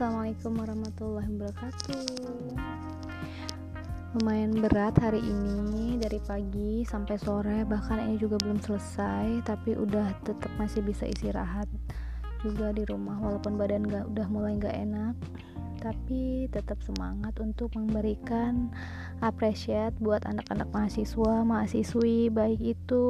Assalamualaikum 0.00 0.64
warahmatullahi 0.64 1.28
wabarakatuh. 1.28 2.00
Lumayan 4.16 4.56
berat 4.64 4.96
hari 4.96 5.20
ini 5.20 6.00
Dari 6.00 6.16
pagi 6.24 6.88
sampai 6.88 7.20
sore. 7.20 7.68
Bahkan 7.68 8.08
ini 8.08 8.16
juga 8.16 8.40
belum 8.40 8.64
selesai 8.64 9.44
Tapi 9.44 9.76
udah 9.76 10.24
tetap 10.24 10.48
masih 10.56 10.80
bisa 10.80 11.04
istirahat 11.04 11.68
Juga 12.40 12.72
di 12.72 12.88
rumah 12.88 13.20
Walaupun 13.20 13.60
badan 13.60 13.84
gak, 13.84 14.08
udah 14.08 14.24
mulai 14.32 14.56
gak 14.56 14.72
enak. 14.72 15.20
Tapi 15.84 16.48
tetap 16.48 16.80
semangat 16.80 17.36
untuk 17.36 17.68
memberikan 17.76 18.72
Apresiat 19.20 19.92
buat 20.00 20.24
anak-anak 20.24 20.72
mahasiswa 20.72 21.44
Mahasiswi 21.44 22.32
Baik 22.32 22.72
itu 22.72 23.04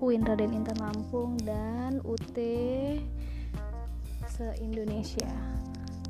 UIN 0.00 0.24
Raden 0.24 0.56
Intan 0.56 0.80
Lampung 0.80 1.36
Dan 1.44 2.00
UT 2.00 2.32
se-Indonesia 4.32 5.28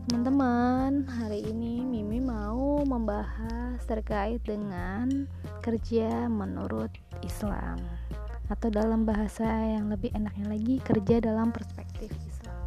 Teman-teman, 0.02 1.06
hari 1.06 1.46
ini 1.46 1.86
Mimi 1.86 2.18
mau 2.18 2.82
membahas 2.82 3.78
terkait 3.86 4.42
dengan 4.42 5.30
kerja 5.62 6.26
menurut 6.26 6.90
Islam 7.22 7.78
atau 8.50 8.66
dalam 8.66 9.06
bahasa 9.06 9.46
yang 9.46 9.86
lebih 9.86 10.10
enaknya 10.10 10.50
lagi 10.50 10.82
kerja 10.82 11.22
dalam 11.22 11.54
perspektif 11.54 12.10
Islam. 12.26 12.58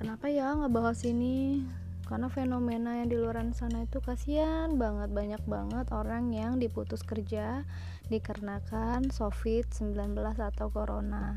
Kenapa 0.00 0.32
ya 0.32 0.56
ngebahas 0.56 0.96
ini? 1.04 1.60
Karena 2.08 2.32
fenomena 2.32 2.96
yang 2.96 3.12
di 3.12 3.20
luar 3.20 3.36
sana 3.52 3.84
itu 3.84 4.00
kasihan 4.00 4.80
banget 4.80 5.12
banyak 5.12 5.44
banget 5.44 5.92
orang 5.92 6.32
yang 6.32 6.56
diputus 6.56 7.04
kerja 7.04 7.68
dikarenakan 8.08 9.12
COVID-19 9.12 9.92
atau 10.40 10.72
corona 10.72 11.36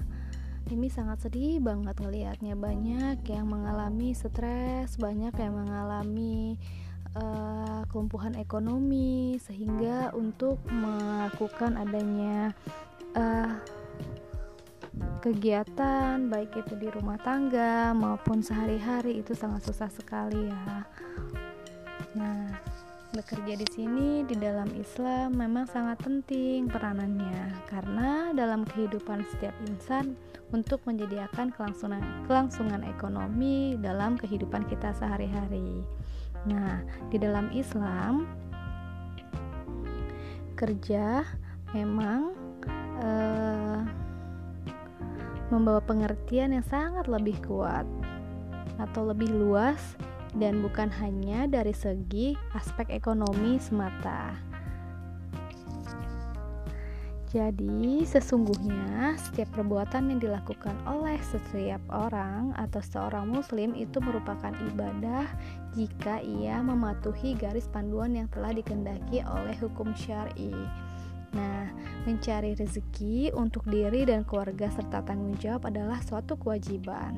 ini 0.69 0.91
sangat 0.91 1.25
sedih 1.25 1.57
banget 1.57 1.97
ngelihatnya. 1.97 2.53
Banyak 2.53 3.25
yang 3.25 3.49
mengalami 3.49 4.13
stres 4.13 4.99
banyak 4.99 5.33
yang 5.39 5.57
mengalami 5.57 6.59
uh, 7.15 7.81
kelumpuhan 7.89 8.37
ekonomi 8.37 9.41
sehingga 9.41 10.13
untuk 10.13 10.61
melakukan 10.69 11.79
adanya 11.79 12.53
uh, 13.17 13.57
kegiatan 15.23 16.27
baik 16.27 16.51
itu 16.57 16.73
di 16.75 16.87
rumah 16.91 17.15
tangga 17.21 17.95
maupun 17.95 18.43
sehari-hari 18.43 19.23
itu 19.23 19.31
sangat 19.31 19.63
susah 19.63 19.87
sekali 19.87 20.51
ya 20.51 20.83
bekerja 23.21 23.53
di 23.53 23.67
sini 23.69 24.25
di 24.25 24.33
dalam 24.33 24.65
Islam 24.73 25.37
memang 25.37 25.69
sangat 25.69 26.01
penting 26.01 26.65
peranannya 26.65 27.53
karena 27.69 28.33
dalam 28.33 28.65
kehidupan 28.65 29.21
setiap 29.29 29.53
insan 29.69 30.17
untuk 30.49 30.81
menyediakan 30.89 31.53
kelangsungan 31.53 32.01
kelangsungan 32.25 32.81
ekonomi 32.81 33.77
dalam 33.77 34.17
kehidupan 34.17 34.65
kita 34.65 34.97
sehari-hari. 34.97 35.85
Nah, 36.49 36.81
di 37.13 37.21
dalam 37.21 37.53
Islam 37.53 38.25
kerja 40.57 41.21
memang 41.77 42.33
eh, 43.05 43.79
membawa 45.53 45.81
pengertian 45.85 46.57
yang 46.57 46.65
sangat 46.65 47.05
lebih 47.05 47.37
kuat 47.45 47.85
atau 48.81 49.13
lebih 49.13 49.29
luas 49.29 49.77
dan 50.35 50.63
bukan 50.63 50.87
hanya 51.01 51.47
dari 51.47 51.75
segi 51.75 52.37
aspek 52.55 52.87
ekonomi 52.91 53.59
semata. 53.59 54.51
Jadi, 57.31 58.03
sesungguhnya 58.03 59.15
setiap 59.15 59.55
perbuatan 59.55 60.11
yang 60.11 60.19
dilakukan 60.19 60.75
oleh 60.83 61.15
setiap 61.23 61.79
orang 61.87 62.51
atau 62.59 62.83
seorang 62.83 63.23
muslim 63.23 63.71
itu 63.71 64.03
merupakan 64.03 64.51
ibadah 64.51 65.31
jika 65.71 66.19
ia 66.19 66.59
mematuhi 66.59 67.39
garis 67.39 67.71
panduan 67.71 68.19
yang 68.19 68.27
telah 68.35 68.51
dikendaki 68.51 69.23
oleh 69.23 69.55
hukum 69.63 69.95
syar'i. 69.95 70.51
Nah, 71.31 71.71
mencari 72.03 72.51
rezeki 72.51 73.31
untuk 73.31 73.63
diri 73.63 74.03
dan 74.03 74.27
keluarga 74.27 74.67
serta 74.67 74.99
tanggung 74.99 75.39
jawab 75.39 75.71
adalah 75.71 76.03
suatu 76.03 76.35
kewajiban 76.35 77.15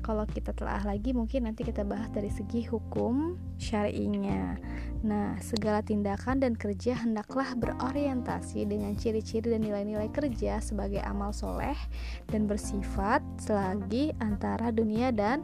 kalau 0.00 0.26
kita 0.26 0.52
telah 0.52 0.82
lagi 0.82 1.14
mungkin 1.14 1.48
nanti 1.48 1.64
kita 1.64 1.86
bahas 1.86 2.10
dari 2.10 2.28
segi 2.28 2.66
hukum 2.66 3.38
syar'inya. 3.60 4.58
Nah, 5.00 5.38
segala 5.40 5.80
tindakan 5.80 6.44
dan 6.44 6.52
kerja 6.58 6.98
hendaklah 6.98 7.56
berorientasi 7.56 8.68
dengan 8.68 8.96
ciri-ciri 8.98 9.56
dan 9.56 9.64
nilai-nilai 9.64 10.12
kerja 10.12 10.60
sebagai 10.60 11.00
amal 11.06 11.32
soleh 11.32 11.76
dan 12.28 12.44
bersifat 12.44 13.24
selagi 13.40 14.12
antara 14.20 14.68
dunia 14.74 15.08
dan 15.14 15.40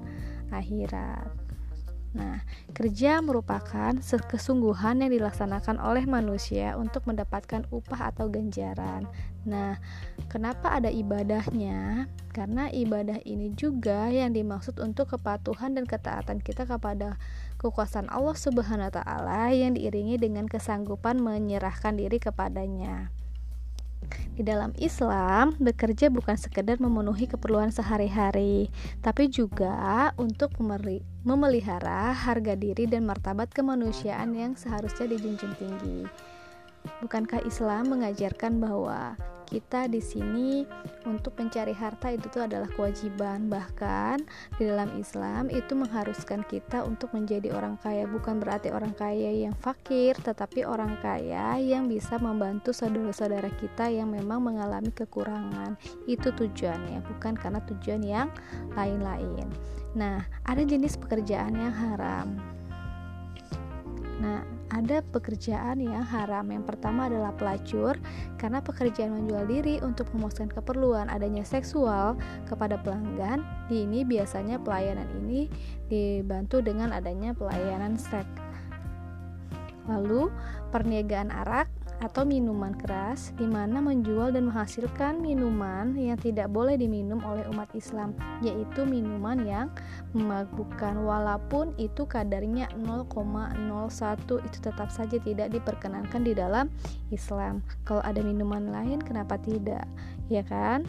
akhirat. 0.53 1.46
Nah, 2.17 2.41
kerja 2.73 3.21
merupakan 3.21 3.93
kesungguhan 4.01 5.05
yang 5.05 5.13
dilaksanakan 5.13 5.77
oleh 5.77 6.09
manusia 6.09 6.73
untuk 6.81 7.05
mendapatkan 7.05 7.69
upah 7.69 8.09
atau 8.09 8.33
ganjaran. 8.33 9.05
Nah, 9.45 9.77
kenapa 10.33 10.81
ada 10.81 10.89
ibadahnya? 10.89 12.09
Karena 12.33 12.73
ibadah 12.73 13.21
ini 13.29 13.53
juga 13.53 14.09
yang 14.09 14.33
dimaksud 14.33 14.81
untuk 14.81 15.13
kepatuhan 15.13 15.77
dan 15.77 15.85
ketaatan 15.85 16.41
kita 16.41 16.65
kepada 16.65 17.21
kekuasaan 17.61 18.09
Allah 18.09 18.37
Subhanahu 18.37 18.89
wa 18.89 18.95
taala 18.97 19.53
yang 19.53 19.77
diiringi 19.77 20.17
dengan 20.17 20.49
kesanggupan 20.49 21.21
menyerahkan 21.21 22.01
diri 22.01 22.17
kepadanya. 22.17 23.13
Di 24.37 24.45
dalam 24.45 24.77
Islam, 24.77 25.57
bekerja 25.57 26.13
bukan 26.13 26.37
sekedar 26.37 26.77
memenuhi 26.77 27.25
keperluan 27.25 27.73
sehari-hari, 27.73 28.69
tapi 29.01 29.33
juga 29.33 30.13
untuk 30.21 30.53
memelihara 31.25 32.13
harga 32.13 32.53
diri 32.53 32.85
dan 32.85 33.09
martabat 33.09 33.49
kemanusiaan 33.51 34.37
yang 34.37 34.53
seharusnya 34.53 35.09
dijunjung 35.09 35.57
tinggi. 35.57 36.05
Bukankah 37.03 37.43
Islam 37.45 37.93
mengajarkan 37.93 38.59
bahwa 38.59 39.19
kita 39.47 39.87
di 39.87 40.03
sini 40.03 40.67
untuk 41.07 41.39
mencari 41.39 41.71
harta 41.71 42.11
itu 42.11 42.27
tuh 42.27 42.51
adalah 42.51 42.67
kewajiban? 42.75 43.47
Bahkan 43.47 44.27
di 44.59 44.67
dalam 44.67 44.91
Islam 44.99 45.47
itu 45.55 45.73
mengharuskan 45.79 46.43
kita 46.51 46.83
untuk 46.83 47.15
menjadi 47.15 47.55
orang 47.55 47.79
kaya. 47.79 48.11
Bukan 48.11 48.43
berarti 48.43 48.75
orang 48.75 48.93
kaya 48.99 49.47
yang 49.47 49.55
fakir 49.63 50.19
tetapi 50.19 50.67
orang 50.67 50.99
kaya 50.99 51.63
yang 51.63 51.87
bisa 51.87 52.19
membantu 52.19 52.75
saudara-saudara 52.75 53.55
kita 53.63 53.87
yang 53.87 54.11
memang 54.11 54.43
mengalami 54.43 54.91
kekurangan. 54.91 55.79
Itu 56.11 56.35
tujuannya 56.35 57.07
bukan 57.07 57.39
karena 57.39 57.63
tujuan 57.71 58.03
yang 58.03 58.29
lain-lain. 58.75 59.47
Nah 59.95 60.27
ada 60.43 60.63
jenis 60.67 60.99
pekerjaan 60.99 61.55
yang 61.55 61.73
haram. 61.73 62.35
Nah 64.19 64.56
ada 64.73 65.03
pekerjaan 65.15 65.79
yang 65.79 66.03
haram. 66.03 66.49
Yang 66.51 66.75
pertama 66.75 67.07
adalah 67.07 67.31
pelacur, 67.37 67.95
karena 68.41 68.59
pekerjaan 68.65 69.15
menjual 69.15 69.47
diri 69.47 69.79
untuk 69.85 70.11
memuaskan 70.17 70.51
keperluan 70.51 71.07
adanya 71.13 71.47
seksual 71.47 72.19
kepada 72.49 72.81
pelanggan. 72.83 73.45
Di 73.71 73.87
ini 73.87 74.03
biasanya 74.03 74.59
pelayanan 74.63 75.07
ini 75.27 75.47
dibantu 75.87 76.65
dengan 76.65 76.91
adanya 76.91 77.37
pelayanan 77.37 77.95
seks. 77.95 78.43
Lalu, 79.87 80.35
perniagaan 80.75 81.31
arak 81.31 81.71
atau 82.05 82.29
minuman 82.29 82.77
keras 82.77 83.33
di 83.41 83.49
mana 83.49 83.81
menjual 83.81 84.33
dan 84.33 84.53
menghasilkan 84.53 85.21
minuman 85.21 85.97
yang 85.97 86.21
tidak 86.21 86.53
boleh 86.53 86.77
diminum 86.77 87.25
oleh 87.25 87.45
umat 87.53 87.73
Islam 87.73 88.13
yaitu 88.45 88.85
minuman 88.85 89.41
yang 89.45 89.69
memabukkan 90.13 91.01
walaupun 91.01 91.73
itu 91.81 92.05
kadarnya 92.05 92.69
0,01 92.77 93.09
itu 94.45 94.59
tetap 94.61 94.89
saja 94.93 95.17
tidak 95.17 95.49
diperkenankan 95.53 96.21
di 96.21 96.37
dalam 96.37 96.69
Islam. 97.09 97.65
Kalau 97.89 98.05
ada 98.05 98.21
minuman 98.21 98.69
lain 98.69 99.01
kenapa 99.01 99.41
tidak? 99.41 99.89
Ya 100.29 100.45
kan? 100.45 100.85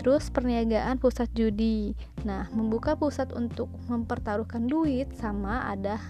Terus 0.00 0.32
perniagaan 0.32 0.96
pusat 0.98 1.28
judi. 1.36 1.92
Nah, 2.24 2.48
membuka 2.54 2.96
pusat 2.96 3.30
untuk 3.36 3.68
mempertaruhkan 3.86 4.64
duit 4.66 5.12
sama 5.14 5.68
ada 5.68 6.00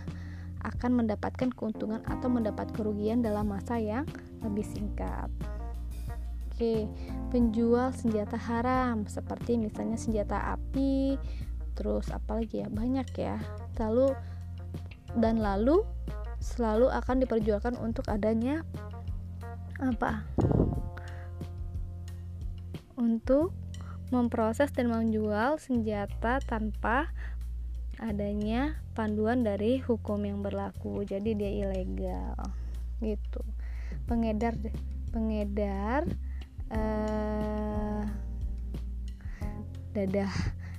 akan 0.62 1.02
mendapatkan 1.02 1.50
keuntungan 1.50 2.00
atau 2.06 2.30
mendapat 2.30 2.70
kerugian 2.70 3.20
dalam 3.20 3.50
masa 3.50 3.82
yang 3.82 4.06
lebih 4.42 4.66
singkat. 4.66 5.30
Oke, 6.52 6.86
penjual 7.32 7.90
senjata 7.96 8.36
haram 8.36 9.08
seperti 9.08 9.56
misalnya 9.56 9.96
senjata 9.96 10.52
api, 10.54 11.16
terus 11.72 12.12
apalagi 12.12 12.62
ya 12.62 12.68
banyak 12.68 13.08
ya. 13.16 13.40
Lalu 13.80 14.12
dan 15.16 15.40
lalu 15.40 15.82
selalu 16.42 16.92
akan 16.92 17.24
diperjualkan 17.24 17.74
untuk 17.80 18.06
adanya 18.12 18.62
apa? 19.80 20.28
Untuk 23.00 23.56
memproses 24.12 24.68
dan 24.76 24.92
menjual 24.92 25.56
senjata 25.56 26.36
tanpa 26.44 27.08
adanya 27.96 28.76
panduan 28.92 29.40
dari 29.40 29.80
hukum 29.80 30.20
yang 30.26 30.44
berlaku 30.44 31.06
jadi 31.08 31.32
dia 31.32 31.52
ilegal 31.64 32.36
gitu 33.00 33.40
pengedar 34.06 34.54
pengedar 35.12 36.02
uh, 36.72 38.02
dadah 39.92 40.32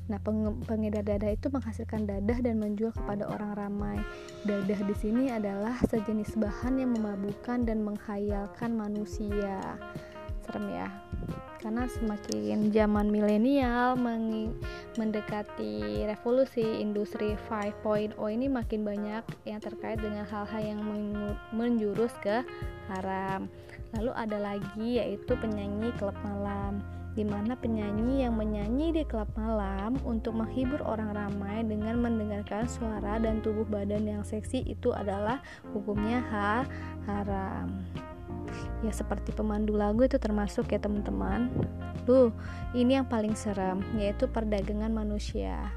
Nah, 0.04 0.20
pengedar 0.68 1.00
dadah 1.00 1.31
itu 1.31 1.48
menghasilkan 1.48 2.04
dadah 2.04 2.44
dan 2.44 2.60
menjual 2.60 2.92
kepada 2.92 3.24
orang 3.24 3.56
ramai. 3.56 3.98
Dadah 4.44 4.84
di 4.84 4.96
sini 5.00 5.31
adalah 5.31 5.80
sejenis 5.88 6.36
bahan 6.36 6.84
yang 6.84 6.92
memabukkan 6.92 7.64
dan 7.64 7.88
menghayalkan 7.88 8.75
manusia. 8.75 9.80
Serem 10.44 10.75
ya. 10.75 10.92
Karena 11.63 11.88
semakin 11.88 12.75
zaman 12.75 13.07
milenial 13.07 13.95
mendekati 15.00 16.04
revolusi 16.04 16.83
industri 16.83 17.39
5.0 17.48 18.19
ini 18.19 18.51
makin 18.51 18.83
banyak 18.83 19.24
yang 19.48 19.63
terkait 19.63 19.95
dengan 20.04 20.27
hal-hal 20.27 20.60
yang 20.60 20.83
menjurus 21.56 22.12
ke 22.19 22.44
haram. 22.92 23.48
Lalu 23.95 24.12
ada 24.12 24.38
lagi 24.44 25.00
yaitu 25.00 25.39
penyanyi 25.39 25.95
klub 25.95 26.19
malam 26.19 26.83
di 27.13 27.21
mana 27.21 27.54
penyanyi 27.54 28.25
yang 28.25 28.36
menyanyi 28.36 28.89
di 28.89 29.04
klub 29.06 29.30
malam 29.38 29.95
untuk 30.04 30.33
menghibur 30.33 30.81
orang 30.81 31.13
ramai 31.13 31.62
dengan 31.62 32.01
mendengarkan 32.01 32.65
suara 32.65 33.21
dan 33.21 33.39
tubuh 33.39 33.65
badan 33.69 34.04
yang 34.04 34.25
seksi 34.25 34.65
itu 34.65 34.89
adalah 34.92 35.39
hukumnya 35.71 36.19
ha 36.27 36.65
haram. 37.06 37.69
Ya 38.81 38.92
seperti 38.92 39.31
pemandu 39.31 39.75
lagu 39.78 40.04
itu 40.04 40.19
termasuk 40.19 40.72
ya 40.72 40.80
teman-teman. 40.80 41.50
Duh, 42.04 42.30
ini 42.75 43.00
yang 43.00 43.07
paling 43.07 43.34
serem 43.34 43.80
yaitu 43.95 44.28
perdagangan 44.28 44.92
manusia 44.92 45.72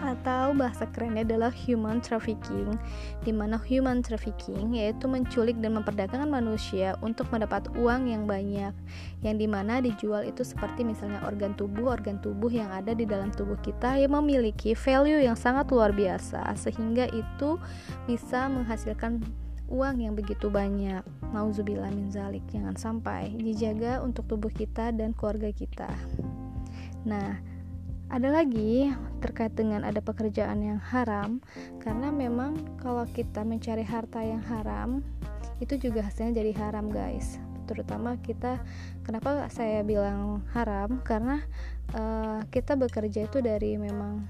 atau 0.00 0.56
bahasa 0.56 0.88
kerennya 0.88 1.26
adalah 1.26 1.52
human 1.52 2.00
trafficking 2.00 2.78
di 3.26 3.32
mana 3.34 3.60
human 3.60 4.00
trafficking 4.00 4.72
yaitu 4.72 5.04
menculik 5.10 5.58
dan 5.60 5.76
memperdagangkan 5.76 6.30
manusia 6.30 6.96
untuk 7.04 7.28
mendapat 7.28 7.68
uang 7.76 8.08
yang 8.08 8.24
banyak 8.24 8.72
yang 9.20 9.36
di 9.36 9.46
mana 9.50 9.84
dijual 9.84 10.24
itu 10.24 10.40
seperti 10.40 10.86
misalnya 10.86 11.20
organ 11.28 11.52
tubuh 11.52 11.92
organ 11.92 12.16
tubuh 12.22 12.48
yang 12.48 12.72
ada 12.72 12.96
di 12.96 13.04
dalam 13.04 13.28
tubuh 13.34 13.58
kita 13.60 14.00
yang 14.00 14.16
memiliki 14.16 14.72
value 14.72 15.20
yang 15.20 15.36
sangat 15.36 15.68
luar 15.68 15.92
biasa 15.92 16.48
sehingga 16.56 17.10
itu 17.12 17.60
bisa 18.08 18.48
menghasilkan 18.48 19.20
uang 19.70 20.02
yang 20.02 20.18
begitu 20.18 20.50
banyak. 20.50 21.00
Nauzubillah 21.30 21.94
min 21.94 22.10
zalik 22.10 22.42
jangan 22.50 22.74
sampai 22.74 23.30
dijaga 23.38 24.02
untuk 24.02 24.26
tubuh 24.26 24.50
kita 24.50 24.90
dan 24.90 25.14
keluarga 25.14 25.54
kita. 25.54 25.88
Nah 27.06 27.38
ada 28.10 28.26
lagi 28.26 28.90
terkait 29.22 29.54
dengan 29.54 29.86
ada 29.86 30.02
pekerjaan 30.02 30.66
yang 30.66 30.82
haram. 30.82 31.38
Karena 31.78 32.10
memang 32.10 32.58
kalau 32.82 33.06
kita 33.06 33.46
mencari 33.46 33.86
harta 33.86 34.18
yang 34.20 34.42
haram 34.50 35.06
itu 35.62 35.78
juga 35.78 36.02
hasilnya 36.02 36.42
jadi 36.42 36.52
haram 36.58 36.90
guys. 36.90 37.38
Terutama 37.70 38.18
kita 38.18 38.58
kenapa 39.06 39.46
saya 39.54 39.86
bilang 39.86 40.42
haram? 40.50 40.98
Karena 41.06 41.38
uh, 41.94 42.42
kita 42.50 42.74
bekerja 42.74 43.30
itu 43.30 43.38
dari 43.38 43.78
memang 43.78 44.26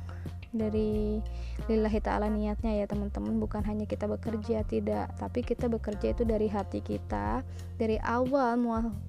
dari 0.51 1.23
lillahi 1.71 2.01
ta'ala 2.03 2.27
niatnya 2.29 2.75
ya 2.79 2.87
teman-teman. 2.91 3.39
Bukan 3.39 3.63
hanya 3.67 3.87
kita 3.87 4.11
bekerja 4.11 4.67
tidak. 4.67 5.15
Tapi 5.17 5.47
kita 5.47 5.71
bekerja 5.71 6.13
itu 6.15 6.23
dari 6.27 6.51
hati 6.51 6.83
kita 6.83 7.43
dari 7.81 7.97
awal 8.05 8.61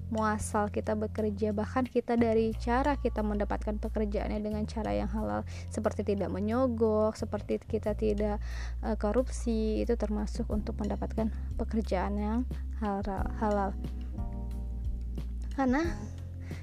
muasal 0.08 0.72
kita 0.72 0.96
bekerja 0.96 1.52
bahkan 1.52 1.84
kita 1.84 2.16
dari 2.16 2.56
cara 2.56 2.96
kita 2.96 3.20
mendapatkan 3.20 3.76
pekerjaannya 3.76 4.40
dengan 4.40 4.64
cara 4.64 4.96
yang 4.96 5.12
halal. 5.12 5.44
Seperti 5.68 6.08
tidak 6.08 6.32
menyogok 6.32 7.12
seperti 7.20 7.60
kita 7.60 7.92
tidak 7.92 8.40
uh, 8.80 8.96
korupsi 8.96 9.84
itu 9.84 9.92
termasuk 10.00 10.48
untuk 10.48 10.80
mendapatkan 10.80 11.28
pekerjaan 11.60 12.16
yang 12.16 12.40
halal, 12.80 13.28
halal. 13.36 13.70
karena 15.52 15.84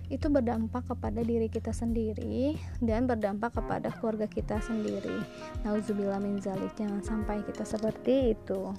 itu 0.09 0.27
berdampak 0.30 0.86
kepada 0.89 1.21
diri 1.21 1.47
kita 1.47 1.71
sendiri 1.71 2.57
dan 2.81 3.06
berdampak 3.06 3.56
kepada 3.56 3.94
keluarga 3.97 4.25
kita 4.30 4.62
sendiri. 4.62 5.21
Nauzubillah 5.65 6.21
min 6.21 6.41
zalik, 6.41 6.74
jangan 6.77 7.01
sampai 7.01 7.41
kita 7.45 7.63
seperti 7.63 8.33
itu. 8.38 8.74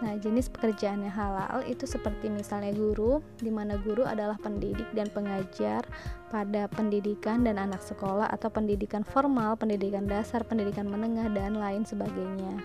Nah, 0.00 0.16
jenis 0.16 0.48
pekerjaan 0.48 1.04
yang 1.04 1.12
halal 1.12 1.60
itu 1.68 1.84
seperti 1.84 2.32
misalnya 2.32 2.72
guru, 2.72 3.20
di 3.36 3.52
mana 3.52 3.76
guru 3.76 4.08
adalah 4.08 4.40
pendidik 4.40 4.88
dan 4.96 5.12
pengajar 5.12 5.84
pada 6.32 6.72
pendidikan 6.72 7.44
dan 7.44 7.60
anak 7.60 7.84
sekolah 7.84 8.32
atau 8.32 8.48
pendidikan 8.48 9.04
formal, 9.04 9.60
pendidikan 9.60 10.08
dasar, 10.08 10.40
pendidikan 10.40 10.88
menengah 10.88 11.28
dan 11.36 11.60
lain 11.60 11.84
sebagainya. 11.84 12.64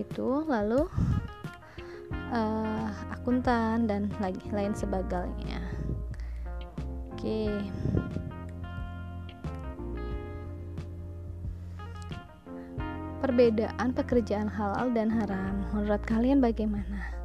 Itu 0.00 0.48
lalu 0.48 0.88
uh, 2.32 2.88
akuntan 3.20 3.84
dan 3.84 4.08
lagi 4.16 4.48
lain 4.48 4.72
sebagainya. 4.72 5.61
Oke. 7.22 7.46
Perbedaan 13.22 13.94
pekerjaan 13.94 14.50
halal 14.50 14.90
dan 14.90 15.06
haram. 15.06 15.62
Menurut 15.70 16.02
kalian 16.02 16.42
bagaimana? 16.42 17.22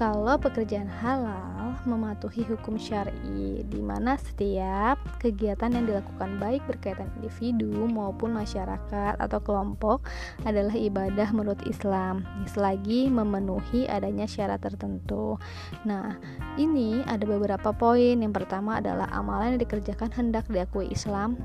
kalau 0.00 0.40
pekerjaan 0.40 0.88
halal 0.88 1.49
mematuhi 1.84 2.44
hukum 2.44 2.76
syar'i 2.80 3.64
di 3.64 3.80
mana 3.80 4.16
setiap 4.18 5.00
kegiatan 5.20 5.72
yang 5.72 5.84
dilakukan 5.88 6.40
baik 6.40 6.64
berkaitan 6.68 7.08
individu 7.20 7.86
maupun 7.88 8.32
masyarakat 8.36 9.16
atau 9.20 9.38
kelompok 9.40 10.04
adalah 10.44 10.72
ibadah 10.74 11.28
menurut 11.32 11.60
Islam 11.68 12.24
selagi 12.48 13.08
memenuhi 13.08 13.86
adanya 13.88 14.24
syarat 14.24 14.60
tertentu. 14.64 15.36
Nah, 15.84 16.16
ini 16.56 17.04
ada 17.06 17.24
beberapa 17.24 17.72
poin. 17.72 18.20
Yang 18.20 18.44
pertama 18.44 18.80
adalah 18.80 19.08
amalan 19.12 19.56
yang 19.56 19.62
dikerjakan 19.62 20.10
hendak 20.12 20.44
diakui 20.48 20.88
Islam 20.90 21.36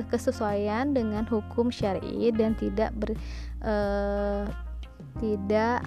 kesesuaian 0.00 0.96
dengan 0.96 1.28
hukum 1.28 1.68
syar'i 1.68 2.32
dan 2.32 2.56
tidak 2.56 2.88
ber, 2.96 3.12
uh, 3.60 4.48
tidak 5.20 5.84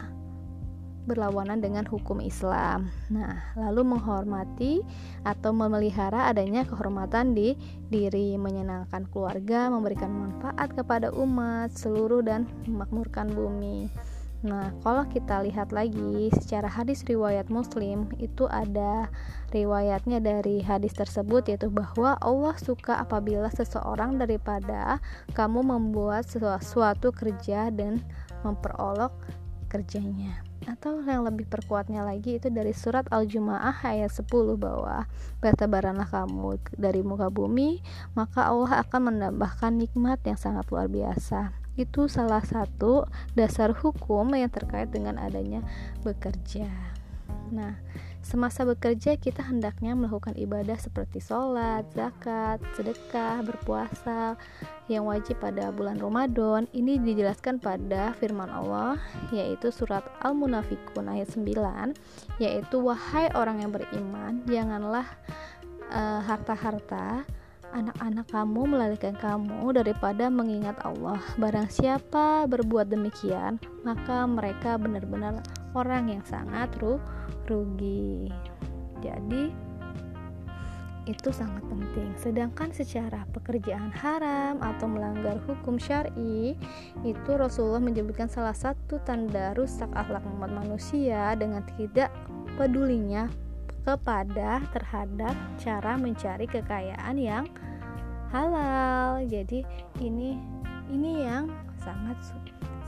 berlawanan 1.04 1.60
dengan 1.60 1.84
hukum 1.84 2.24
Islam. 2.24 2.92
Nah, 3.12 3.54
lalu 3.60 3.96
menghormati 3.96 4.80
atau 5.28 5.52
memelihara 5.52 6.32
adanya 6.32 6.64
kehormatan 6.64 7.36
di 7.36 7.56
diri, 7.92 8.40
menyenangkan 8.40 9.08
keluarga, 9.12 9.68
memberikan 9.68 10.12
manfaat 10.12 10.72
kepada 10.72 11.12
umat 11.14 11.76
seluruh 11.76 12.24
dan 12.24 12.48
memakmurkan 12.68 13.32
bumi. 13.32 13.92
Nah, 14.44 14.76
kalau 14.84 15.08
kita 15.08 15.40
lihat 15.40 15.72
lagi 15.72 16.28
secara 16.36 16.68
hadis 16.68 17.08
riwayat 17.08 17.48
Muslim 17.48 18.12
itu 18.20 18.44
ada 18.52 19.08
riwayatnya 19.56 20.20
dari 20.20 20.60
hadis 20.60 20.92
tersebut 20.92 21.48
yaitu 21.48 21.72
bahwa 21.72 22.20
Allah 22.20 22.52
suka 22.60 23.00
apabila 23.00 23.48
seseorang 23.48 24.20
daripada 24.20 25.00
kamu 25.32 25.64
membuat 25.64 26.28
sesuatu 26.28 27.16
kerja 27.16 27.72
dan 27.72 28.04
memperolok 28.44 29.16
kerjanya 29.72 30.44
atau 30.66 31.04
yang 31.04 31.28
lebih 31.28 31.46
perkuatnya 31.48 32.04
lagi 32.04 32.40
itu 32.40 32.48
dari 32.48 32.72
surat 32.72 33.08
Al-Jumu'ah 33.12 33.84
ayat 33.84 34.12
10 34.12 34.30
bahwa 34.56 35.06
bertebaranlah 35.44 36.08
kamu 36.08 36.60
dari 36.76 37.04
muka 37.04 37.28
bumi 37.28 37.84
maka 38.16 38.48
Allah 38.48 38.84
akan 38.84 39.14
menambahkan 39.14 39.76
nikmat 39.76 40.24
yang 40.24 40.40
sangat 40.40 40.68
luar 40.72 40.88
biasa. 40.88 41.56
Itu 41.74 42.06
salah 42.06 42.46
satu 42.46 43.10
dasar 43.34 43.74
hukum 43.74 44.32
yang 44.38 44.50
terkait 44.54 44.94
dengan 44.94 45.18
adanya 45.18 45.66
bekerja. 46.06 46.70
Nah 47.50 47.78
Semasa 48.24 48.64
bekerja, 48.64 49.20
kita 49.20 49.44
hendaknya 49.44 50.00
melakukan 50.00 50.32
ibadah 50.40 50.80
seperti 50.80 51.20
sholat, 51.20 51.84
zakat, 51.92 52.64
sedekah, 52.72 53.44
berpuasa 53.44 54.40
yang 54.88 55.12
wajib 55.12 55.44
pada 55.44 55.76
bulan 55.76 56.00
Ramadan. 56.00 56.64
Ini 56.72 57.04
dijelaskan 57.04 57.60
pada 57.60 58.16
firman 58.16 58.48
Allah, 58.48 58.96
yaitu 59.36 59.76
surat 59.76 60.08
Al-Munafikun 60.24 61.12
ayat 61.12 61.36
9, 61.36 62.40
yaitu 62.40 62.80
wahai 62.80 63.28
orang 63.36 63.60
yang 63.60 63.76
beriman, 63.76 64.40
janganlah 64.48 65.06
eh, 65.92 66.20
harta-harta 66.24 67.28
uh, 67.28 67.43
anak-anak 67.74 68.30
kamu 68.30 68.62
melarikan 68.70 69.18
kamu 69.18 69.74
daripada 69.74 70.30
mengingat 70.30 70.78
Allah. 70.86 71.20
Barang 71.42 71.68
siapa 71.68 72.46
berbuat 72.46 72.94
demikian, 72.94 73.58
maka 73.82 74.30
mereka 74.30 74.78
benar-benar 74.78 75.42
orang 75.74 76.14
yang 76.14 76.24
sangat 76.24 76.70
ru 76.78 77.02
rugi. 77.50 78.30
Jadi, 79.02 79.52
itu 81.04 81.30
sangat 81.36 81.60
penting. 81.68 82.16
Sedangkan 82.16 82.72
secara 82.72 83.28
pekerjaan 83.36 83.92
haram 83.92 84.62
atau 84.64 84.88
melanggar 84.88 85.36
hukum 85.44 85.76
syar'i, 85.76 86.56
itu 87.04 87.32
Rasulullah 87.36 87.84
menyebutkan 87.84 88.32
salah 88.32 88.56
satu 88.56 89.04
tanda 89.04 89.52
rusak 89.60 89.92
akhlak 89.92 90.24
umat 90.40 90.54
manusia 90.54 91.36
dengan 91.36 91.66
tidak 91.76 92.08
pedulinya 92.56 93.28
kepada 93.84 94.64
terhadap 94.72 95.36
cara 95.60 95.94
mencari 96.00 96.48
kekayaan 96.48 97.16
yang 97.20 97.46
halal. 98.32 99.22
Jadi 99.28 99.64
ini 100.00 100.40
ini 100.92 101.28
yang 101.28 101.52
sangat 101.80 102.18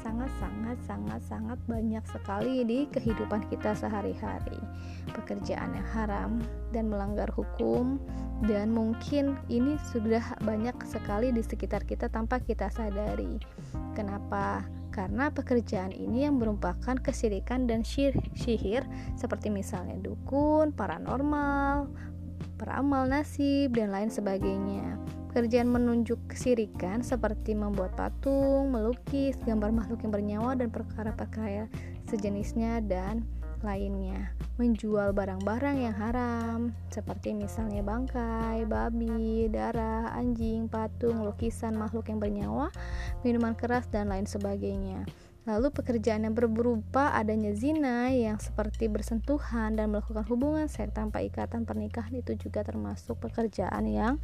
sangat 0.06 0.30
sangat 0.38 0.78
sangat 0.86 1.22
sangat 1.26 1.60
banyak 1.66 2.06
sekali 2.06 2.62
di 2.62 2.86
kehidupan 2.94 3.42
kita 3.50 3.74
sehari-hari 3.74 4.62
pekerjaan 5.18 5.74
yang 5.74 5.90
haram 5.98 6.32
dan 6.70 6.94
melanggar 6.94 7.26
hukum 7.34 7.98
dan 8.46 8.70
mungkin 8.70 9.34
ini 9.50 9.82
sudah 9.90 10.22
banyak 10.46 10.78
sekali 10.86 11.34
di 11.34 11.42
sekitar 11.42 11.82
kita 11.90 12.06
tanpa 12.14 12.38
kita 12.38 12.70
sadari 12.70 13.42
kenapa 13.98 14.62
karena 14.96 15.28
pekerjaan 15.28 15.92
ini 15.92 16.24
yang 16.24 16.40
merupakan 16.40 16.96
kesirikan 16.96 17.68
dan 17.68 17.84
sihir 17.84 18.88
seperti 19.20 19.52
misalnya 19.52 20.00
dukun, 20.00 20.72
paranormal, 20.72 21.92
peramal 22.56 23.04
nasib, 23.04 23.76
dan 23.76 23.92
lain 23.92 24.08
sebagainya. 24.08 24.96
Pekerjaan 25.36 25.68
menunjuk 25.68 26.16
kesirikan 26.32 27.04
seperti 27.04 27.52
membuat 27.60 28.00
patung, 28.00 28.72
melukis, 28.72 29.36
gambar 29.44 29.76
makhluk 29.76 30.00
yang 30.08 30.16
bernyawa, 30.16 30.56
dan 30.56 30.72
perkara-perkara 30.72 31.68
sejenisnya 32.08 32.80
dan 32.88 33.28
lainnya. 33.66 34.32
Menjual 34.62 35.12
barang-barang 35.12 35.78
yang 35.82 35.96
haram, 35.98 36.60
seperti 36.94 37.34
misalnya 37.36 37.82
bangkai, 37.82 38.64
babi, 38.70 39.50
darah, 39.52 40.14
anjing, 40.16 40.70
patung, 40.70 41.26
lukisan 41.26 41.76
makhluk 41.76 42.08
yang 42.08 42.22
bernyawa, 42.22 42.72
minuman 43.26 43.58
keras, 43.58 43.90
dan 43.90 44.14
lain 44.14 44.30
sebagainya. 44.30 45.04
Lalu 45.46 45.70
pekerjaan 45.70 46.26
yang 46.26 46.34
berupa 46.34 47.14
adanya 47.14 47.54
zina 47.54 48.10
yang 48.10 48.42
seperti 48.42 48.90
bersentuhan 48.90 49.78
dan 49.78 49.94
melakukan 49.94 50.26
hubungan 50.26 50.66
seks 50.66 50.98
tanpa 50.98 51.22
ikatan 51.22 51.70
pernikahan 51.70 52.18
itu 52.18 52.34
juga 52.34 52.66
termasuk 52.66 53.22
pekerjaan 53.22 53.86
yang 53.86 54.18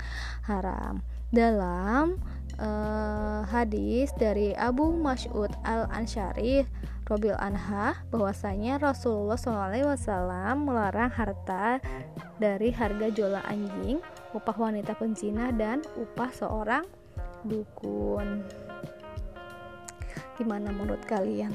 haram. 0.49 1.05
Dalam 1.29 2.17
uh, 2.57 3.45
hadis 3.47 4.11
dari 4.17 4.51
Abu 4.57 4.91
Mas'ud 4.97 5.53
Al-Ansyari 5.63 6.65
Robil 7.05 7.35
Anha 7.37 8.01
bahwasanya 8.07 8.79
Rasulullah 8.79 9.35
SAW 9.35 10.57
melarang 10.57 11.11
harta 11.11 11.83
dari 12.39 12.71
harga 12.73 13.11
jualan 13.11 13.43
anjing, 13.45 13.99
upah 14.31 14.57
wanita 14.57 14.95
penzina 14.95 15.51
dan 15.51 15.83
upah 15.99 16.31
seorang 16.31 16.87
dukun 17.45 18.45
gimana 20.41 20.73
menurut 20.73 21.05
kalian? 21.05 21.53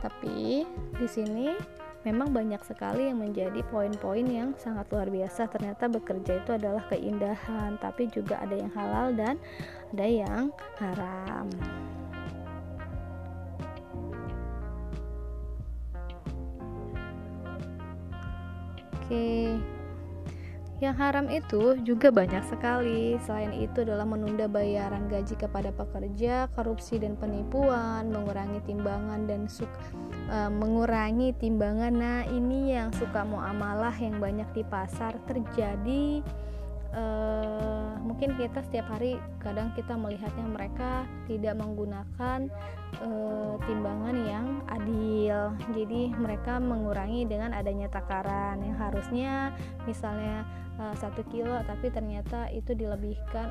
Tapi 0.00 0.64
di 0.96 1.06
sini 1.08 1.52
memang 2.04 2.32
banyak 2.32 2.60
sekali 2.64 3.08
yang 3.12 3.20
menjadi 3.20 3.60
poin-poin 3.68 4.24
yang 4.24 4.56
sangat 4.56 4.88
luar 4.92 5.08
biasa. 5.12 5.48
Ternyata 5.52 5.88
bekerja 5.92 6.40
itu 6.40 6.50
adalah 6.56 6.84
keindahan 6.88 7.76
tapi 7.80 8.08
juga 8.08 8.40
ada 8.40 8.56
yang 8.56 8.72
halal 8.72 9.12
dan 9.12 9.36
ada 9.92 10.06
yang 10.08 10.44
haram. 10.80 11.48
Oke. 19.04 19.12
okay. 19.12 19.73
Yang 20.82 20.96
haram 20.98 21.26
itu 21.30 21.78
juga 21.86 22.10
banyak 22.10 22.42
sekali. 22.50 23.14
Selain 23.22 23.54
itu 23.54 23.86
adalah 23.86 24.02
menunda 24.02 24.50
bayaran 24.50 25.06
gaji 25.06 25.38
kepada 25.38 25.70
pekerja, 25.70 26.50
korupsi 26.52 26.98
dan 26.98 27.14
penipuan, 27.14 28.10
mengurangi 28.10 28.58
timbangan 28.66 29.24
dan 29.30 29.46
suka 29.46 29.78
uh, 30.28 30.50
mengurangi 30.50 31.30
timbangan. 31.38 31.94
Nah, 31.94 32.20
ini 32.26 32.74
yang 32.74 32.90
suka 32.90 33.22
muamalah 33.22 33.94
yang 33.96 34.18
banyak 34.18 34.50
di 34.50 34.62
pasar 34.66 35.14
terjadi 35.30 36.20
mungkin 38.24 38.48
kita 38.48 38.64
setiap 38.64 38.88
hari 38.88 39.20
kadang 39.36 39.68
kita 39.76 40.00
melihatnya 40.00 40.48
mereka 40.48 41.04
tidak 41.28 41.60
menggunakan 41.60 42.48
uh, 43.04 43.60
timbangan 43.68 44.16
yang 44.24 44.46
adil. 44.64 45.52
Jadi 45.76 46.08
mereka 46.16 46.56
mengurangi 46.56 47.28
dengan 47.28 47.52
adanya 47.52 47.92
takaran. 47.92 48.64
Yang 48.64 48.76
harusnya 48.80 49.52
misalnya 49.84 50.48
Eh, 50.74 50.94
satu 50.98 51.22
kilo 51.30 51.54
tapi 51.70 51.86
ternyata 51.86 52.50
itu 52.50 52.74
dilebihkan 52.74 53.46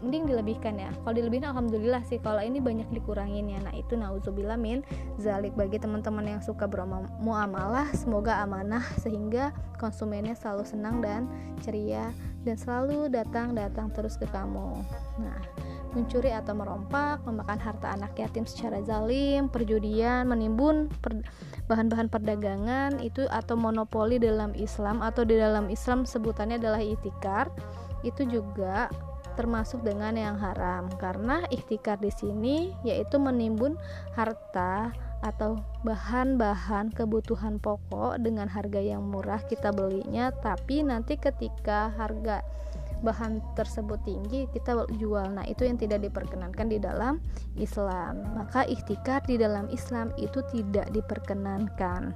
mending 0.00 0.24
dilebihkan 0.24 0.80
ya. 0.80 0.88
Kalau 1.04 1.12
dilebihkan 1.12 1.52
alhamdulillah 1.52 2.00
sih. 2.08 2.16
Kalau 2.16 2.40
ini 2.40 2.64
banyak 2.64 2.88
dikurangin 2.88 3.44
ya. 3.52 3.60
Nah 3.60 3.76
itu 3.76 3.92
nauzubillah 3.92 4.56
min 4.56 4.80
zalik. 5.20 5.52
Bagi 5.52 5.76
teman-teman 5.76 6.24
yang 6.24 6.40
suka 6.40 6.64
bermuamalah 6.64 7.92
semoga 7.92 8.40
amanah 8.40 8.80
sehingga 9.04 9.52
konsumennya 9.76 10.32
selalu 10.32 10.64
senang 10.64 11.04
dan 11.04 11.28
ceria 11.60 12.08
dan 12.42 12.58
selalu 12.58 13.10
datang-datang 13.10 13.90
terus 13.94 14.18
ke 14.18 14.26
kamu. 14.30 14.82
Nah 15.22 15.40
mencuri 15.92 16.32
atau 16.32 16.56
merompak, 16.56 17.20
memakan 17.28 17.60
harta 17.60 17.92
anak 17.92 18.16
yatim 18.16 18.48
secara 18.48 18.80
zalim, 18.80 19.52
perjudian, 19.52 20.24
menimbun 20.24 20.88
bahan-bahan 21.68 22.08
perdagangan 22.08 22.96
itu 23.04 23.28
atau 23.28 23.54
monopoli 23.54 24.16
dalam 24.16 24.56
Islam 24.56 25.04
atau 25.04 25.22
di 25.22 25.36
dalam 25.36 25.68
Islam 25.68 26.08
sebutannya 26.08 26.56
adalah 26.56 26.80
itikar 26.80 27.52
itu 28.02 28.26
juga 28.26 28.90
termasuk 29.36 29.80
dengan 29.84 30.16
yang 30.16 30.36
haram. 30.36 30.88
Karena 31.00 31.44
ikhtikar 31.48 32.00
di 32.00 32.12
sini 32.12 32.72
yaitu 32.84 33.16
menimbun 33.20 33.76
harta 34.16 34.92
atau 35.22 35.62
bahan-bahan 35.86 36.90
kebutuhan 36.90 37.62
pokok 37.62 38.18
dengan 38.18 38.50
harga 38.50 38.82
yang 38.82 39.06
murah 39.06 39.38
kita 39.46 39.70
belinya 39.70 40.34
tapi 40.42 40.82
nanti 40.82 41.14
ketika 41.14 41.94
harga 41.94 42.42
bahan 43.02 43.42
tersebut 43.58 43.98
tinggi 44.06 44.46
kita 44.54 44.86
jual. 44.96 45.26
Nah 45.34 45.42
itu 45.44 45.66
yang 45.66 45.76
tidak 45.76 46.06
diperkenankan 46.06 46.70
di 46.70 46.78
dalam 46.78 47.18
Islam. 47.58 48.22
Maka 48.38 48.64
ikhtikar 48.64 49.26
di 49.26 49.36
dalam 49.36 49.66
Islam 49.74 50.14
itu 50.16 50.40
tidak 50.54 50.88
diperkenankan. 50.94 52.14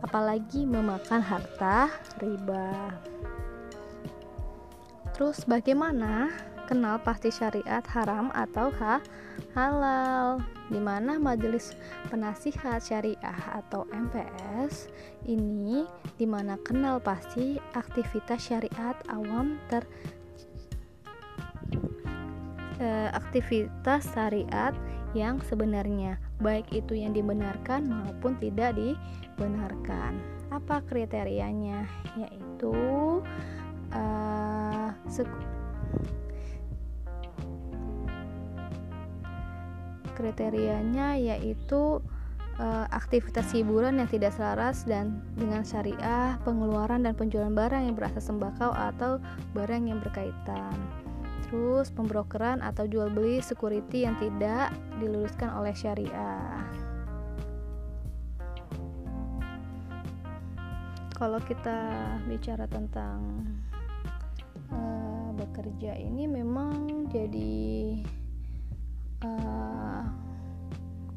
Apalagi 0.00 0.64
memakan 0.64 1.20
harta 1.20 1.92
riba. 2.18 2.96
Terus 5.12 5.44
bagaimana 5.44 6.32
kenal 6.66 6.98
pasti 7.00 7.30
syariat 7.30 7.84
haram 7.94 8.32
atau 8.34 8.74
ha 8.82 8.98
halal. 9.56 10.44
Di 10.68 10.76
mana 10.76 11.16
majelis 11.16 11.72
penasihat 12.12 12.84
syariah 12.84 13.40
atau 13.56 13.88
MPS 13.88 14.92
ini 15.24 15.88
di 16.20 16.28
mana 16.28 16.60
kenal 16.60 17.00
pasti 17.00 17.56
aktivitas 17.72 18.52
syariat 18.52 18.98
awam 19.08 19.56
ter 19.72 19.88
eh, 22.82 23.08
aktivitas 23.16 24.12
syariat 24.12 24.76
yang 25.16 25.40
sebenarnya 25.40 26.20
baik 26.44 26.68
itu 26.76 26.92
yang 26.92 27.16
dibenarkan 27.16 27.88
maupun 27.88 28.36
tidak 28.36 28.76
dibenarkan. 28.76 30.20
Apa 30.52 30.84
kriterianya? 30.84 31.88
Yaitu 32.20 32.76
uh, 33.96 34.90
kriterianya 40.16 41.20
yaitu 41.20 42.00
uh, 42.58 42.86
aktivitas 42.92 43.52
hiburan 43.52 44.00
yang 44.00 44.08
tidak 44.08 44.32
selaras 44.34 44.84
dan 44.88 45.20
dengan 45.36 45.62
syariah, 45.62 46.40
pengeluaran 46.42 47.04
dan 47.04 47.12
penjualan 47.12 47.52
barang 47.52 47.92
yang 47.92 47.94
berasal 47.94 48.22
sembakau 48.24 48.72
atau 48.72 49.20
barang 49.52 49.92
yang 49.92 50.00
berkaitan. 50.00 50.74
Terus 51.46 51.94
pembrokeran 51.94 52.58
atau 52.58 52.90
jual 52.90 53.12
beli 53.12 53.38
security 53.38 54.02
yang 54.02 54.18
tidak 54.18 54.74
diluluskan 54.98 55.52
oleh 55.54 55.76
syariah. 55.76 56.64
Kalau 61.16 61.40
kita 61.40 61.80
bicara 62.28 62.68
tentang 62.68 63.40
uh, 64.68 65.32
bekerja 65.32 65.96
ini 65.96 66.28
memang 66.28 67.08
jadi 67.08 67.96
uh, 69.24 70.04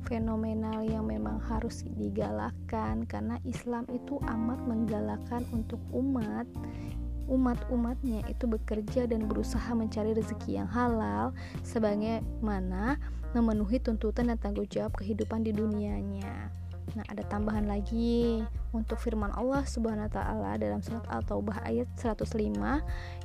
fenomenal 0.08 0.82
yang 0.82 1.06
memang 1.06 1.38
harus 1.38 1.86
digalakkan 1.98 3.06
karena 3.06 3.38
Islam 3.46 3.86
itu 3.94 4.18
amat 4.26 4.60
menggalakkan 4.66 5.46
untuk 5.54 5.80
umat 5.94 6.50
umat-umatnya 7.30 8.26
itu 8.26 8.50
bekerja 8.50 9.06
dan 9.06 9.30
berusaha 9.30 9.70
mencari 9.78 10.18
rezeki 10.18 10.58
yang 10.58 10.66
halal 10.66 11.30
sebagaimana 11.62 12.98
memenuhi 13.38 13.78
tuntutan 13.78 14.34
dan 14.34 14.42
tanggung 14.42 14.66
jawab 14.66 14.98
kehidupan 14.98 15.46
di 15.46 15.54
dunianya. 15.54 16.59
Nah, 16.98 17.06
ada 17.10 17.22
tambahan 17.26 17.70
lagi. 17.70 18.42
Untuk 18.70 19.02
firman 19.02 19.34
Allah 19.34 19.66
Subhanahu 19.66 20.10
wa 20.10 20.14
taala 20.14 20.52
dalam 20.62 20.82
surat 20.82 21.02
Al-Taubah 21.10 21.66
ayat 21.66 21.90
105 21.98 22.54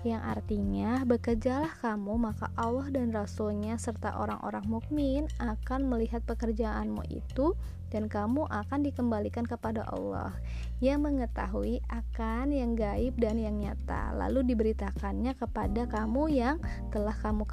yang 0.09 0.21
artinya 0.25 1.05
bekerjalah 1.05 1.69
kamu 1.85 2.17
maka 2.17 2.49
Allah 2.57 2.89
dan 2.89 3.13
rasulnya 3.13 3.77
serta 3.77 4.17
orang-orang 4.17 4.65
mukmin 4.65 5.29
akan 5.37 5.85
melihat 5.85 6.25
pekerjaanmu 6.25 7.05
itu 7.13 7.53
dan 7.93 8.09
kamu 8.09 8.49
akan 8.49 8.81
dikembalikan 8.83 9.45
kepada 9.45 9.85
Allah 9.87 10.33
yang 10.81 11.05
mengetahui 11.05 11.85
akan 11.93 12.51
yang 12.51 12.73
gaib 12.75 13.15
dan 13.21 13.39
yang 13.39 13.61
nyata 13.61 14.17
lalu 14.17 14.43
diberitakannya 14.49 15.37
kepada 15.37 15.87
kamu 15.87 16.33
yang 16.33 16.57
telah 16.89 17.15
kamu 17.15 17.45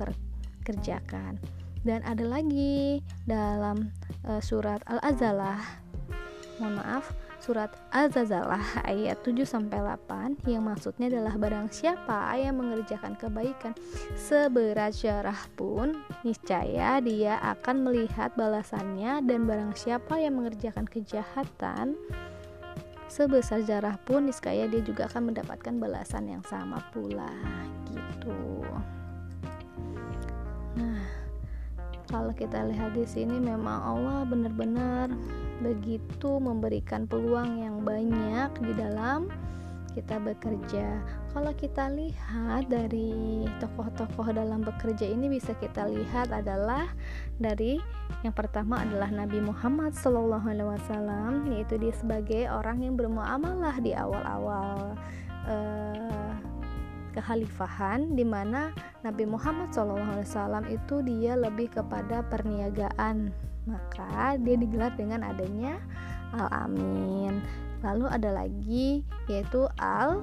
kerjakan. 0.63 1.37
Dan 1.81 2.05
ada 2.05 2.21
lagi 2.21 3.01
dalam 3.25 3.89
uh, 4.25 4.37
surat 4.41 4.85
Al-Azalah 4.85 5.81
mohon 6.61 6.77
maaf 6.77 7.09
surat 7.41 7.73
Az-Zazalah 7.89 8.85
ayat 8.85 9.25
7 9.25 9.49
sampai 9.49 9.81
8 9.81 10.45
yang 10.45 10.61
maksudnya 10.61 11.09
adalah 11.09 11.33
barang 11.33 11.73
siapa 11.73 12.37
yang 12.37 12.61
mengerjakan 12.61 13.17
kebaikan 13.17 13.73
seberat 14.13 14.93
jarah 14.93 15.49
pun 15.57 15.97
niscaya 16.21 17.01
dia 17.01 17.41
akan 17.41 17.89
melihat 17.89 18.29
balasannya 18.37 19.25
dan 19.25 19.49
barang 19.49 19.73
siapa 19.73 20.21
yang 20.21 20.37
mengerjakan 20.37 20.85
kejahatan 20.85 21.97
sebesar 23.09 23.65
jarah 23.65 23.97
pun 24.05 24.29
niscaya 24.29 24.69
dia 24.69 24.85
juga 24.85 25.09
akan 25.09 25.33
mendapatkan 25.33 25.81
balasan 25.81 26.29
yang 26.29 26.45
sama 26.45 26.77
pula 26.93 27.33
gitu. 27.89 28.37
Nah, 30.77 31.03
kalau 32.07 32.31
kita 32.37 32.63
lihat 32.69 32.93
di 32.95 33.03
sini 33.03 33.41
memang 33.41 33.81
Allah 33.81 34.23
benar-benar 34.29 35.11
begitu 35.61 36.41
memberikan 36.41 37.05
peluang 37.05 37.61
yang 37.61 37.85
banyak 37.85 38.49
di 38.65 38.73
dalam 38.73 39.29
kita 39.91 40.17
bekerja. 40.23 41.03
Kalau 41.35 41.51
kita 41.55 41.91
lihat 41.91 42.71
dari 42.71 43.43
tokoh-tokoh 43.59 44.31
dalam 44.31 44.63
bekerja 44.63 45.03
ini 45.07 45.27
bisa 45.27 45.51
kita 45.59 45.87
lihat 45.87 46.31
adalah 46.31 46.87
dari 47.39 47.79
yang 48.23 48.35
pertama 48.35 48.83
adalah 48.83 49.11
Nabi 49.11 49.43
Muhammad 49.43 49.95
SAW, 49.95 50.39
yaitu 51.51 51.75
dia 51.79 51.93
sebagai 51.95 52.47
orang 52.47 52.83
yang 52.83 52.95
bermuamalah 52.95 53.75
di 53.83 53.91
awal-awal 53.91 54.95
uh, 55.47 56.31
kekhalifahan 57.11 58.15
di 58.15 58.23
mana 58.23 58.71
Nabi 59.03 59.27
Muhammad 59.27 59.75
SAW 59.75 60.63
itu 60.71 61.03
dia 61.03 61.35
lebih 61.35 61.67
kepada 61.67 62.23
perniagaan 62.31 63.35
maka 63.65 64.37
dia 64.41 64.55
digelar 64.57 64.93
dengan 64.97 65.25
adanya 65.25 65.77
Al-Amin. 66.33 67.43
Lalu 67.81 68.05
ada 68.07 68.29
lagi 68.31 69.01
yaitu 69.27 69.67
Al 69.81 70.21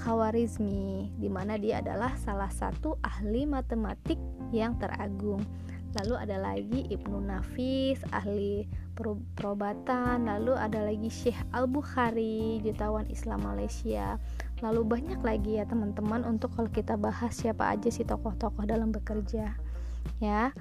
Khawarizmi 0.00 1.12
di 1.20 1.28
mana 1.28 1.60
dia 1.60 1.84
adalah 1.84 2.16
salah 2.16 2.48
satu 2.48 2.96
ahli 3.04 3.44
matematik 3.44 4.16
yang 4.48 4.80
teragung. 4.80 5.44
Lalu 5.90 6.14
ada 6.16 6.36
lagi 6.38 6.86
Ibnu 6.86 7.18
Nafis 7.18 7.98
ahli 8.14 8.64
perobatan. 9.34 10.24
Lalu 10.30 10.54
ada 10.54 10.86
lagi 10.86 11.10
Syekh 11.10 11.36
Al-Bukhari 11.50 12.62
jutawan 12.62 13.10
Islam 13.10 13.42
Malaysia. 13.42 14.16
Lalu 14.62 14.86
banyak 14.86 15.20
lagi 15.20 15.58
ya 15.58 15.66
teman-teman 15.66 16.22
untuk 16.24 16.54
kalau 16.54 16.70
kita 16.70 16.94
bahas 16.94 17.34
siapa 17.34 17.68
aja 17.68 17.90
sih 17.90 18.06
tokoh-tokoh 18.06 18.64
dalam 18.64 18.94
bekerja 18.94 19.58
ya 20.20 20.52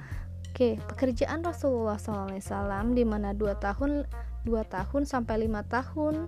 Oke, 0.50 0.82
pekerjaan 0.91 1.46
Rasulullah 1.46 2.01
SAW 2.01 2.91
di 2.98 3.06
mana 3.08 3.32
dua 3.32 3.56
tahun 3.56 4.03
dua 4.44 4.65
tahun 4.65 5.06
sampai 5.06 5.46
lima 5.46 5.62
tahun 5.68 6.27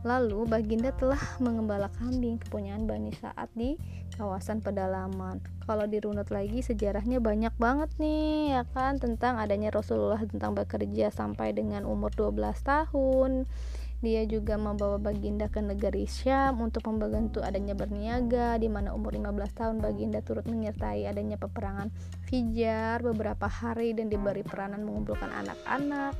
lalu 0.00 0.48
Baginda 0.48 0.96
telah 0.96 1.20
mengembala 1.44 1.92
kambing 2.00 2.40
kepunyaan 2.40 2.88
Bani 2.88 3.12
Saat 3.12 3.52
di 3.52 3.76
kawasan 4.16 4.64
pedalaman. 4.64 5.44
Kalau 5.68 5.84
dirunut 5.84 6.32
lagi 6.32 6.64
sejarahnya 6.64 7.20
banyak 7.20 7.52
banget 7.60 7.90
nih 8.00 8.56
ya 8.56 8.62
kan 8.72 8.96
tentang 8.96 9.36
adanya 9.36 9.68
Rasulullah 9.68 10.20
tentang 10.24 10.56
bekerja 10.56 11.12
sampai 11.12 11.52
dengan 11.52 11.84
umur 11.84 12.12
12 12.16 12.40
tahun 12.64 13.44
dia 14.00 14.24
juga 14.24 14.56
membawa 14.56 14.96
Baginda 14.96 15.52
ke 15.52 15.60
negeri 15.60 16.08
Syam 16.08 16.64
untuk 16.64 16.88
membantu 16.88 17.44
adanya 17.44 17.76
berniaga 17.76 18.56
di 18.56 18.64
mana 18.64 18.96
umur 18.96 19.12
15 19.12 19.52
tahun 19.52 19.76
Baginda 19.84 20.24
turut 20.24 20.48
menyertai 20.48 21.04
adanya 21.04 21.36
peperangan 21.36 21.92
Fijar 22.24 23.04
beberapa 23.04 23.44
hari 23.44 23.92
dan 23.92 24.08
diberi 24.08 24.40
peranan 24.40 24.88
mengumpulkan 24.88 25.28
anak-anak. 25.28 26.16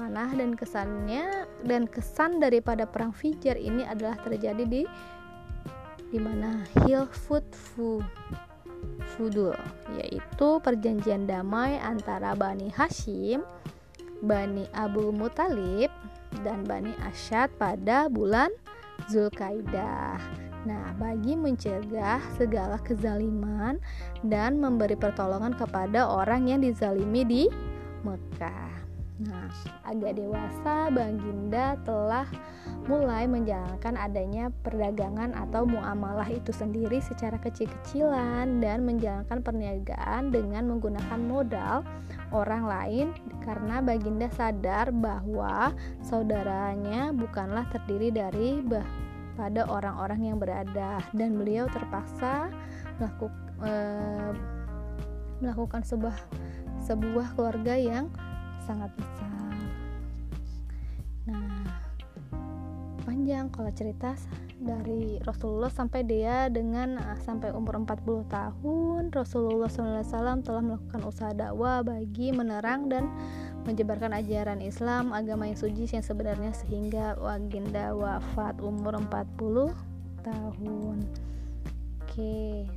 Panah 0.00 0.32
dan 0.32 0.56
kesannya 0.56 1.44
dan 1.68 1.84
kesan 1.84 2.40
daripada 2.40 2.88
perang 2.88 3.12
Fijar 3.12 3.60
ini 3.60 3.84
adalah 3.84 4.16
terjadi 4.24 4.64
di 4.64 4.82
di 6.10 6.18
mana 6.18 6.64
Hilfut 6.82 7.44
Fu 7.52 8.00
Fudul 9.12 9.52
yaitu 10.00 10.48
perjanjian 10.64 11.28
damai 11.28 11.76
antara 11.76 12.32
Bani 12.32 12.72
Hashim, 12.72 13.44
Bani 14.24 14.64
Abu 14.72 15.12
Mutalib 15.12 15.92
dan 16.42 16.66
Bani 16.66 16.94
Asyad 17.06 17.50
pada 17.58 18.06
bulan 18.06 18.50
Zulkaidah. 19.08 20.18
Nah, 20.68 20.92
bagi 21.00 21.40
mencegah 21.40 22.20
segala 22.36 22.76
kezaliman 22.84 23.80
dan 24.20 24.60
memberi 24.60 24.92
pertolongan 24.92 25.56
kepada 25.56 26.04
orang 26.04 26.52
yang 26.52 26.60
dizalimi 26.60 27.24
di 27.24 27.42
Mekah. 28.04 28.89
Nah, 29.20 29.52
agak 29.84 30.16
dewasa 30.16 30.88
Baginda 30.88 31.76
telah 31.84 32.24
mulai 32.88 33.28
menjalankan 33.28 34.00
adanya 34.00 34.48
perdagangan 34.64 35.36
atau 35.36 35.68
muamalah 35.68 36.24
itu 36.32 36.48
sendiri 36.56 37.04
secara 37.04 37.36
kecil-kecilan 37.36 38.64
dan 38.64 38.88
menjalankan 38.88 39.44
perniagaan 39.44 40.32
dengan 40.32 40.72
menggunakan 40.72 41.20
modal 41.20 41.84
orang 42.32 42.64
lain. 42.64 43.06
Karena 43.44 43.84
Baginda 43.84 44.32
sadar 44.32 44.88
bahwa 44.88 45.76
saudaranya 46.00 47.12
bukanlah 47.12 47.68
terdiri 47.68 48.08
dari 48.08 48.64
bah 48.64 48.88
pada 49.36 49.68
orang-orang 49.68 50.32
yang 50.32 50.38
berada. 50.40 51.04
Dan 51.12 51.36
beliau 51.36 51.68
terpaksa 51.68 52.48
melakukan 52.96 53.36
eh, 53.68 54.32
melakukan 55.44 55.84
sebuah 55.84 56.16
sebuah 56.80 57.36
keluarga 57.36 57.76
yang 57.76 58.08
sangat 58.70 58.94
besar. 58.94 59.58
Nah, 61.26 61.66
panjang 63.02 63.50
kalau 63.50 63.74
cerita 63.74 64.14
dari 64.62 65.18
Rasulullah 65.26 65.72
sampai 65.74 66.06
dia 66.06 66.46
dengan 66.46 67.02
uh, 67.02 67.18
sampai 67.18 67.50
umur 67.50 67.82
40 67.82 68.30
tahun 68.30 69.02
Rasulullah 69.10 69.66
SAW 69.66 70.46
telah 70.46 70.62
melakukan 70.62 71.02
usaha 71.02 71.34
dakwah 71.34 71.82
bagi 71.82 72.30
menerang 72.30 72.86
dan 72.86 73.10
menyebarkan 73.66 74.14
ajaran 74.14 74.62
Islam 74.62 75.10
agama 75.10 75.50
yang 75.50 75.58
suci 75.58 75.90
yang 75.90 76.06
sebenarnya 76.06 76.54
sehingga 76.54 77.18
Waginda 77.18 77.90
wafat 77.96 78.62
umur 78.62 79.00
40 79.02 79.74
tahun 80.22 80.96
oke 81.02 82.06
okay. 82.06 82.68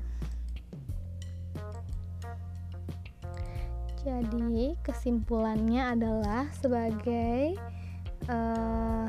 Jadi 4.03 4.75
kesimpulannya 4.83 5.95
adalah 5.95 6.51
sebagai 6.59 7.55
uh, 8.27 9.07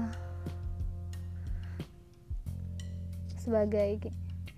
sebagai 3.35 3.99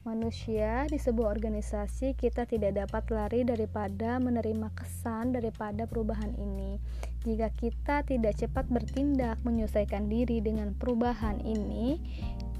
manusia 0.07 0.87
di 0.87 1.03
sebuah 1.03 1.35
organisasi 1.35 2.14
kita 2.14 2.46
tidak 2.46 2.79
dapat 2.79 3.11
lari 3.11 3.40
daripada 3.42 4.22
menerima 4.22 4.70
kesan 4.79 5.35
daripada 5.35 5.88
perubahan 5.90 6.31
ini. 6.38 6.79
Jika 7.27 7.51
kita 7.51 8.07
tidak 8.07 8.38
cepat 8.38 8.70
bertindak 8.70 9.42
menyelesaikan 9.42 10.07
diri 10.07 10.38
dengan 10.38 10.79
perubahan 10.79 11.42
ini, 11.42 11.99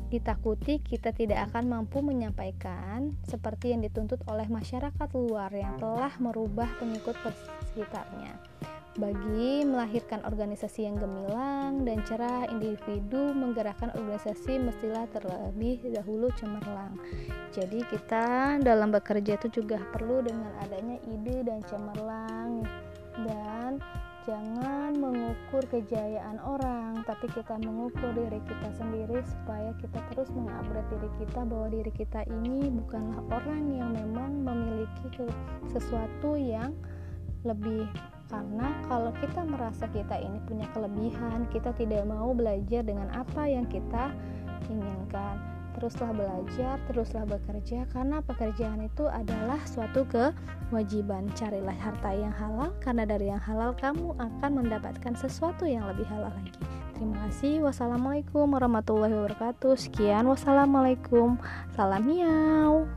ditakuti 0.08 0.78
kita 0.80 1.10
tidak 1.10 1.50
akan 1.50 1.68
mampu 1.68 2.00
menyampaikan 2.00 3.14
seperti 3.26 3.74
yang 3.74 3.82
dituntut 3.82 4.22
oleh 4.30 4.46
masyarakat 4.46 5.08
luar 5.14 5.50
yang 5.50 5.76
telah 5.76 6.14
merubah 6.22 6.70
pengikut 6.78 7.14
sekitarnya. 7.72 8.38
Bagi 8.96 9.60
melahirkan 9.68 10.24
organisasi 10.24 10.88
yang 10.88 10.96
gemilang 10.96 11.84
dan 11.84 12.00
cerah, 12.08 12.48
individu 12.48 13.36
menggerakkan 13.36 13.92
organisasi 13.92 14.56
mestilah 14.56 15.04
terlebih 15.12 15.84
dahulu 15.92 16.32
cemerlang. 16.40 16.96
Jadi 17.52 17.84
kita 17.92 18.56
dalam 18.64 18.88
bekerja 18.88 19.36
itu 19.36 19.60
juga 19.60 19.76
perlu 19.92 20.24
dengan 20.24 20.48
adanya 20.64 20.96
ide 21.12 21.44
dan 21.44 21.60
cemerlang 21.68 22.64
dan 23.20 23.84
jangan 24.26 24.98
mengukur 24.98 25.62
kejayaan 25.70 26.42
orang 26.42 27.06
tapi 27.06 27.30
kita 27.30 27.54
mengukur 27.62 28.10
diri 28.12 28.42
kita 28.42 28.68
sendiri 28.74 29.22
supaya 29.22 29.70
kita 29.78 30.02
terus 30.10 30.26
mengupgrade 30.34 30.90
diri 30.90 31.10
kita 31.22 31.46
bahwa 31.46 31.70
diri 31.70 31.92
kita 31.94 32.20
ini 32.26 32.66
bukanlah 32.74 33.22
orang 33.30 33.62
yang 33.70 33.94
memang 33.94 34.42
memiliki 34.42 35.30
sesuatu 35.70 36.34
yang 36.34 36.74
lebih. 37.46 37.86
Karena 38.26 38.74
kalau 38.90 39.14
kita 39.22 39.46
merasa 39.46 39.86
kita 39.86 40.18
ini 40.18 40.42
punya 40.50 40.66
kelebihan 40.74 41.46
kita 41.54 41.70
tidak 41.78 42.02
mau 42.10 42.34
belajar 42.34 42.82
dengan 42.82 43.06
apa 43.14 43.46
yang 43.46 43.70
kita 43.70 44.10
inginkan 44.66 45.55
teruslah 45.76 46.10
belajar, 46.16 46.80
teruslah 46.88 47.24
bekerja 47.28 47.84
karena 47.92 48.24
pekerjaan 48.24 48.80
itu 48.82 49.04
adalah 49.06 49.60
suatu 49.68 50.08
kewajiban. 50.08 51.28
Carilah 51.36 51.76
harta 51.76 52.10
yang 52.16 52.32
halal 52.32 52.72
karena 52.80 53.04
dari 53.04 53.28
yang 53.28 53.42
halal 53.44 53.76
kamu 53.76 54.16
akan 54.16 54.50
mendapatkan 54.64 55.14
sesuatu 55.14 55.68
yang 55.68 55.84
lebih 55.86 56.08
halal 56.08 56.32
lagi. 56.32 56.56
Terima 56.96 57.28
kasih. 57.28 57.60
Wassalamualaikum 57.60 58.48
warahmatullahi 58.48 59.12
wabarakatuh. 59.12 59.76
Sekian. 59.76 60.24
Wassalamualaikum. 60.24 61.36
Salam 61.76 62.08
miau. 62.08 62.88